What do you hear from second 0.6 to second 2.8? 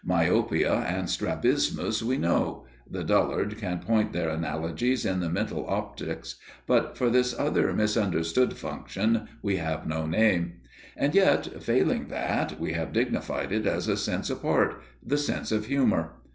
and strabismus we know;